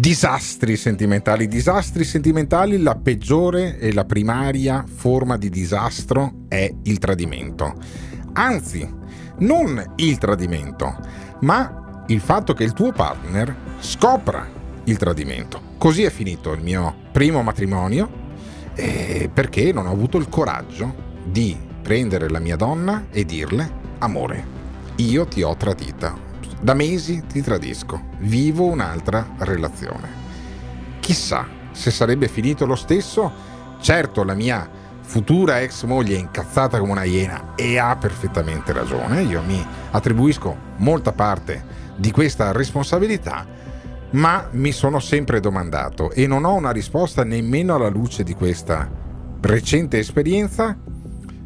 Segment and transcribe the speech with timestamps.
[0.00, 1.46] Disastri sentimentali.
[1.46, 7.74] Disastri sentimentali, la peggiore e la primaria forma di disastro è il tradimento.
[8.32, 8.88] Anzi,
[9.40, 10.96] non il tradimento,
[11.40, 14.48] ma il fatto che il tuo partner scopra
[14.84, 15.60] il tradimento.
[15.76, 18.10] Così è finito il mio primo matrimonio
[18.76, 20.94] eh, perché non ho avuto il coraggio
[21.24, 24.46] di prendere la mia donna e dirle amore,
[24.96, 26.16] io ti ho tradita,
[26.60, 30.08] da mesi ti tradisco, vivo un'altra relazione.
[31.00, 33.48] Chissà se sarebbe finito lo stesso.
[33.80, 34.68] Certo, la mia
[35.00, 39.22] futura ex moglie è incazzata come una iena e ha perfettamente ragione.
[39.22, 41.64] Io mi attribuisco molta parte
[41.96, 43.46] di questa responsabilità,
[44.10, 48.88] ma mi sono sempre domandato e non ho una risposta nemmeno alla luce di questa
[49.40, 50.76] recente esperienza,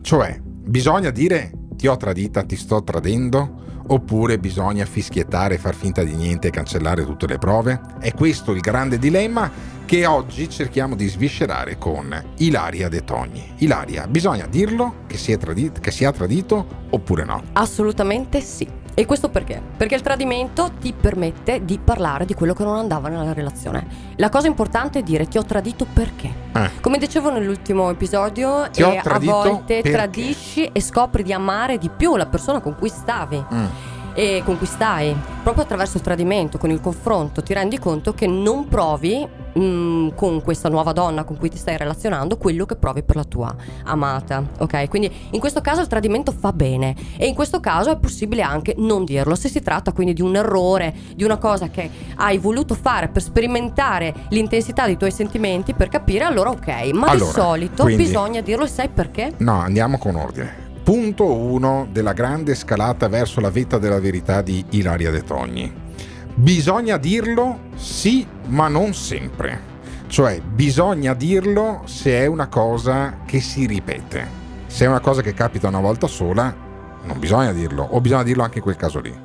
[0.00, 3.61] cioè bisogna dire ti ho tradita, ti sto tradendo?
[3.92, 7.78] Oppure bisogna fischiettare, far finta di niente e cancellare tutte le prove?
[8.00, 9.50] È questo il grande dilemma
[9.84, 13.52] che oggi cerchiamo di sviscerare con Ilaria De Togni.
[13.58, 17.42] Ilaria, bisogna dirlo che si, tradito, che si ha tradito oppure no?
[17.52, 18.80] Assolutamente sì.
[18.94, 19.60] E questo perché?
[19.76, 23.86] Perché il tradimento ti permette di parlare di quello che non andava nella relazione.
[24.16, 26.30] La cosa importante è dire ti ho tradito perché.
[26.54, 26.70] Eh.
[26.80, 29.90] Come dicevo nell'ultimo episodio, eh, a volte perché?
[29.90, 33.44] tradisci e scopri di amare di più la persona con cui stavi.
[33.54, 33.66] Mm
[34.14, 39.26] e conquistai proprio attraverso il tradimento, con il confronto, ti rendi conto che non provi
[39.52, 43.16] mh, mm, con questa nuova donna con cui ti stai relazionando quello che provi per
[43.16, 43.54] la tua
[43.84, 44.88] amata, ok?
[44.88, 48.74] Quindi in questo caso il tradimento fa bene e in questo caso è possibile anche
[48.78, 49.34] non dirlo.
[49.34, 53.22] Se si tratta quindi di un errore, di una cosa che hai voluto fare per
[53.22, 58.40] sperimentare l'intensità dei tuoi sentimenti, per capire, allora ok, ma allora, di solito quindi, bisogna
[58.40, 59.32] dirlo e sai perché?
[59.38, 60.61] No, andiamo con ordine.
[60.92, 65.72] Punto 1 della grande scalata verso la vetta della verità di Ilaria De Togni.
[66.34, 69.58] Bisogna dirlo sì, ma non sempre.
[70.08, 74.28] Cioè, bisogna dirlo se è una cosa che si ripete.
[74.66, 76.54] Se è una cosa che capita una volta sola,
[77.04, 79.18] non bisogna dirlo, o bisogna dirlo anche in quel caso lì.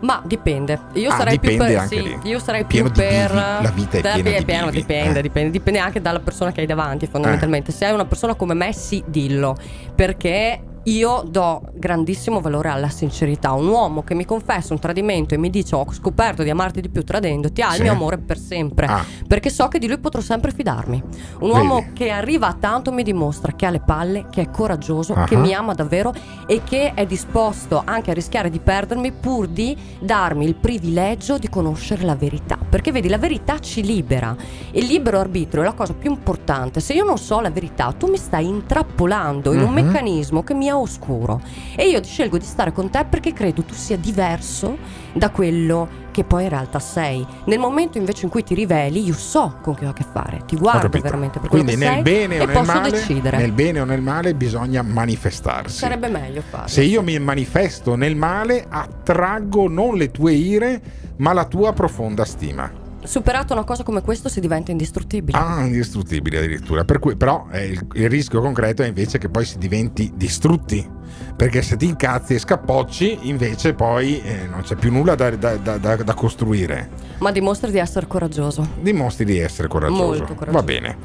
[0.00, 0.78] Ma dipende.
[0.92, 1.86] Io ah, sarei più per.
[1.86, 2.18] Sì, lì.
[2.24, 3.32] io sarei più per.
[3.32, 5.22] La vita è piena, è di pieno, dipende, eh.
[5.22, 7.70] dipende, dipende anche dalla persona che hai davanti, fondamentalmente.
[7.70, 7.74] Eh.
[7.74, 9.56] Se hai una persona come me, sì, dillo.
[9.94, 13.52] Perché io do grandissimo valore alla sincerità.
[13.52, 16.88] Un uomo che mi confessa un tradimento e mi dice ho scoperto di amarti di
[16.88, 17.76] più tradendoti ha sì.
[17.76, 18.86] il mio amore per sempre.
[18.86, 19.04] Ah.
[19.26, 21.02] Perché so che di lui potrò sempre fidarmi.
[21.40, 21.50] Un Vedi.
[21.50, 25.24] uomo che arriva a tanto mi dimostra che ha le palle, che è coraggioso, uh-huh.
[25.24, 26.12] che mi ama davvero
[26.46, 31.48] e che è disposto anche a rischiare di perdermi pur di darmi il privilegio di
[31.48, 32.58] conoscere la verità.
[32.68, 34.36] Perché vedi, la verità ci libera.
[34.72, 36.80] Il libero arbitrio è la cosa più importante.
[36.80, 39.66] Se io non so la verità, tu mi stai intrappolando in uh-huh.
[39.66, 39.84] un mhm.
[39.84, 41.40] meccanismo che mi oscuro
[41.76, 44.76] e io scelgo di stare con te perché credo tu sia diverso
[45.12, 47.26] da quello che poi in realtà sei.
[47.46, 50.42] Nel momento invece in cui ti riveli, io so con chi ho a che fare,
[50.46, 53.36] ti guardo veramente per Quindi nel bene o nel male, decidere.
[53.36, 55.78] Nel bene o nel male bisogna manifestarsi.
[55.78, 56.68] Sarebbe meglio farlo.
[56.68, 60.80] Se io mi manifesto nel male, attraggo non le tue ire,
[61.16, 65.38] ma la tua profonda stima superato una cosa come questo si diventa indistruttibile.
[65.38, 66.84] Ah, indistruttibile addirittura.
[66.84, 71.02] Per cui, però eh, il, il, rischio concreto è invece che poi si diventi distrutti.
[71.36, 75.56] Perché se ti incazzi e scappocci, invece poi eh, non c'è più nulla da, da,
[75.56, 76.90] da, da, costruire.
[77.18, 78.66] Ma dimostri di essere coraggioso.
[78.80, 80.02] Dimostri di essere coraggioso.
[80.02, 80.52] Molto coraggioso.
[80.52, 80.96] Va bene.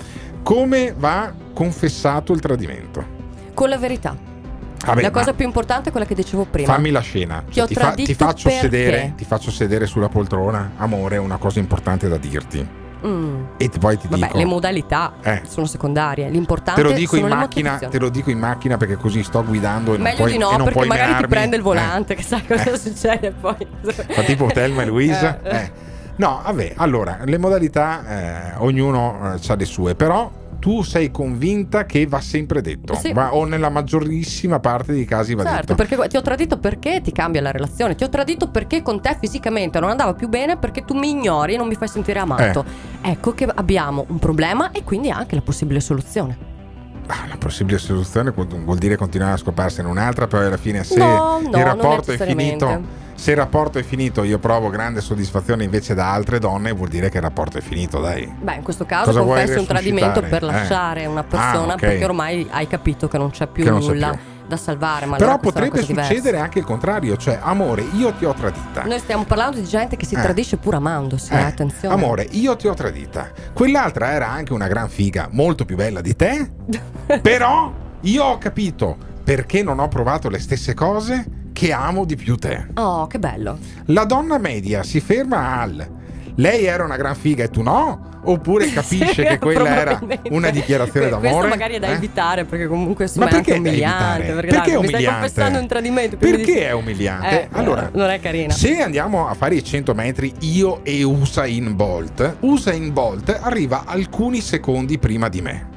[0.44, 3.18] Come va confessato il tradimento?
[3.54, 4.29] Con la verità.
[4.86, 6.74] Vabbè, la cosa più importante è quella che dicevo prima.
[6.74, 7.44] Fammi la scena.
[7.50, 10.72] Ti, ti, fa, ti, faccio sedere, ti, faccio sedere, sulla poltrona.
[10.78, 12.68] Amore, una cosa importante da dirti.
[13.06, 13.44] Mm.
[13.58, 14.38] E poi ti Vabbè, dico.
[14.38, 15.42] le modalità eh.
[15.48, 16.30] sono secondarie.
[16.30, 19.94] L'importante te lo dico in macchina, Te lo dico in macchina perché così sto guidando.
[19.94, 21.22] E Meglio puoi, di no, perché magari menarmi.
[21.22, 22.16] ti prende il volante, eh.
[22.18, 22.78] che sai cosa eh.
[22.78, 23.68] succede poi.
[23.82, 25.42] Fa tipo Telma e Luisa.
[25.42, 25.56] Eh.
[25.56, 25.72] eh.
[26.18, 30.30] No, vabbè, allora, le modalità, eh, ognuno ha le sue, però
[30.60, 33.14] tu sei convinta che va sempre detto, sì.
[33.14, 35.76] va, o nella maggiorissima parte dei casi va certo, detto.
[35.76, 39.02] Certo, perché ti ho tradito perché ti cambia la relazione, ti ho tradito perché con
[39.02, 42.20] te fisicamente non andava più bene perché tu mi ignori e non mi fai sentire
[42.20, 42.66] amato.
[43.02, 43.12] Eh.
[43.12, 46.38] Ecco che abbiamo un problema e quindi anche la possibile soluzione.
[47.08, 51.40] Ah, la possibile soluzione vuol dire continuare a scoparsene un'altra, poi alla fine se no,
[51.42, 55.94] no, il rapporto è finito se il rapporto è finito io provo grande soddisfazione invece
[55.94, 59.12] da altre donne vuol dire che il rapporto è finito dai beh in questo caso
[59.12, 60.46] Cosa confessi un tradimento per eh.
[60.46, 61.06] lasciare eh.
[61.06, 61.90] una persona ah, okay.
[61.90, 64.20] perché ormai hai capito che non c'è più non nulla più.
[64.48, 66.44] da salvare ma però potrebbe succedere diversa.
[66.44, 70.06] anche il contrario cioè amore io ti ho tradita noi stiamo parlando di gente che
[70.06, 70.22] si eh.
[70.22, 71.42] tradisce pur amandosi eh.
[71.42, 76.00] attenzione amore io ti ho tradita quell'altra era anche una gran figa molto più bella
[76.00, 76.50] di te
[77.22, 77.70] però
[78.00, 78.96] io ho capito
[79.26, 82.68] perché non ho provato le stesse cose che amo di più te.
[82.76, 83.58] Oh, che bello.
[83.88, 85.88] La donna media si ferma al
[86.36, 88.08] lei era una gran figa e tu no?
[88.24, 91.30] Oppure capisce Sì, che quella era una dichiarazione Que- d'amore?
[91.32, 91.96] Questo magari è da Eh?
[91.96, 94.22] evitare perché comunque Ma insomma è anche perché da umiliante.
[94.34, 95.20] Perché, Perché dai, è mi stai umiliante?
[95.20, 96.16] confessando un tradimento.
[96.18, 97.42] Perché dici- è umiliante?
[97.42, 98.54] Eh, allora, non è carina.
[98.54, 104.40] Se andiamo a fare i 100 metri io e Usain Bolt, Usain Bolt arriva alcuni
[104.40, 105.69] secondi prima di me.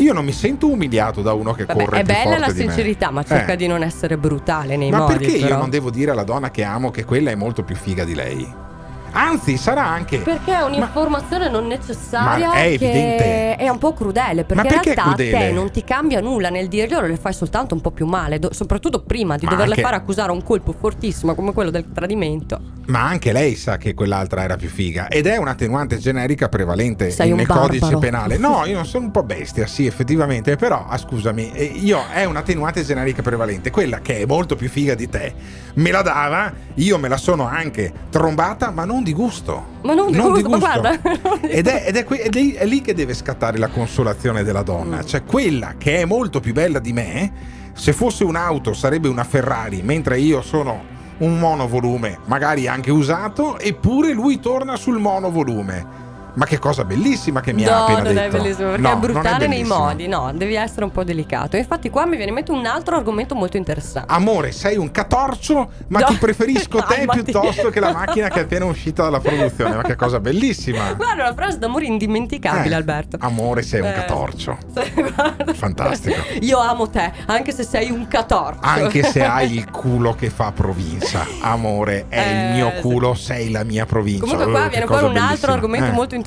[0.00, 3.22] Io non mi sento umiliato da uno che Vabbè, corre è bella la sincerità, ma
[3.22, 3.56] cerca Eh.
[3.56, 5.12] di non essere brutale nei Ma modi.
[5.18, 5.58] perché io però.
[5.58, 8.68] non devo dire alla donna che amo che quella è molto più figa di lei?
[9.12, 13.56] Anzi, sarà anche Perché è un'informazione non necessaria Ma è che evidente.
[13.56, 14.44] è un po' crudele.
[14.44, 17.32] Perché Ma perché in realtà a te non ti cambia nulla nel dirglielo, le fai
[17.32, 18.38] soltanto un po' più male.
[18.38, 21.86] do- soprattutto prima di Ma doverle anche- fare accusare un colpo fortissimo come quello del
[21.92, 22.60] tradimento.
[22.90, 27.32] Ma anche lei sa che quell'altra era più figa ed è un'attenuante generica prevalente Sei
[27.32, 28.36] nel codice penale.
[28.36, 32.24] No, io non sono un po' bestia, sì, effettivamente, però ah, scusami, eh, io è
[32.24, 35.32] un'attenuante generica prevalente, quella che è molto più figa di te.
[35.74, 39.78] Me la dava, io me la sono anche trombata, ma non di gusto.
[39.82, 41.00] Ma non di gusto, ma guarda.
[41.48, 44.98] Ed, è, ed è que- è- è lì che deve scattare la consolazione della donna,
[44.98, 45.06] Mm.
[45.06, 47.32] cioè quella che è molto più bella di me,
[47.72, 54.12] se fosse un'auto sarebbe una Ferrari, mentre io sono un monovolume, magari anche usato, eppure
[54.12, 55.99] lui torna sul monovolume.
[56.34, 58.36] Ma che cosa bellissima che mi ha no, appena non detto.
[58.36, 59.78] è bellissimo perché No, è non brutale nei bellissimo.
[59.78, 61.56] modi, no, devi essere un po' delicato.
[61.56, 64.12] Infatti, qua mi viene in mente un altro argomento molto interessante.
[64.12, 66.06] Amore, sei un catorcio, ma No.
[66.06, 69.76] ti preferisco te piuttosto che la macchina che è appena uscita dalla produzione.
[69.76, 70.92] Ma che cosa bellissima.
[70.94, 73.16] Guarda, una frase d'amore indimenticabile, Eh, Alberto.
[73.20, 73.92] Amore, sei un Eh.
[73.92, 74.56] catorcio.
[74.80, 75.54] Sì.
[75.54, 76.16] Fantastico.
[76.40, 78.60] Io amo te, anche se sei un catorcio.
[78.62, 81.26] Anche se hai il culo che fa provincia.
[81.40, 82.80] Amore, è il Eh, mio sì.
[82.80, 84.20] culo, sei la mia provincia.
[84.24, 85.52] Comunque Oh, qua che viene fuori un altro bellissima.
[85.52, 85.92] argomento Eh.
[85.92, 86.19] molto interessante,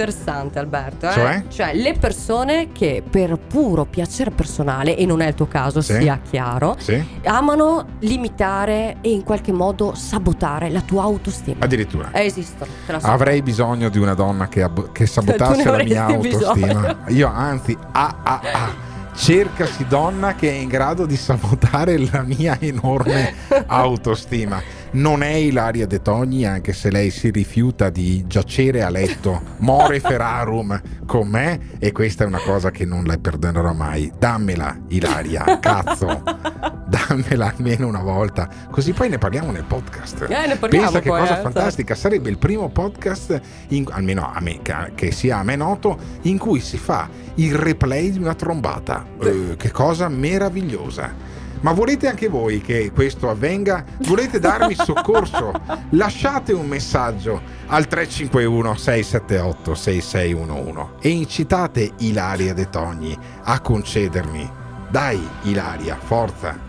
[0.59, 1.09] Alberto.
[1.09, 1.43] eh?
[1.49, 1.73] Cioè?
[1.73, 5.93] le persone che per puro piacere personale, e non è il tuo caso, Sì.
[5.99, 7.03] sia chiaro, Sì?
[7.25, 11.63] amano limitare e in qualche modo sabotare la tua autostima.
[11.65, 12.09] Addirittura.
[12.13, 12.71] Esistono.
[13.01, 16.53] Avrei bisogno di una donna che, ab- che sabotasse la mia autostima.
[16.55, 16.97] bisogno.
[17.07, 18.91] Io anzi, ah ah ah.
[19.15, 23.33] Cercasi donna che è in grado di sabotare la mia enorme
[23.67, 24.59] autostima.
[24.93, 29.97] Non è Ilaria De Togni, anche se lei si rifiuta di giacere a letto, more
[29.99, 34.11] ferarum con me, e questa è una cosa che non le perdonerò mai.
[34.19, 36.21] Dammela, Ilaria, cazzo,
[36.85, 40.27] dammela almeno una volta, così poi ne parliamo nel podcast.
[40.29, 44.31] Eh, ne parliamo Pensa che poi, cosa eh, fantastica, sarebbe il primo podcast, in- almeno
[44.31, 48.19] a me, che- che sia a me noto, in cui si fa il replay di
[48.19, 49.03] una trombata.
[49.19, 51.41] Eh, che cosa meravigliosa.
[51.63, 53.85] Ma volete anche voi che questo avvenga?
[53.99, 55.53] Volete darmi soccorso?
[55.91, 64.51] Lasciate un messaggio al 351 678 6611 e incitate Ilaria De Togni a concedermi.
[64.89, 66.59] Dai Ilaria, forza,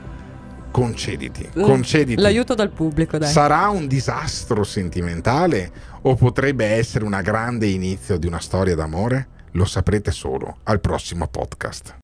[0.71, 2.23] concediti, concediti.
[2.23, 3.33] L'aiuto dal pubblico, dai.
[3.33, 9.27] Sarà un disastro sentimentale o potrebbe essere una grande inizio di una storia d'amore?
[9.55, 12.03] Lo saprete solo al prossimo podcast.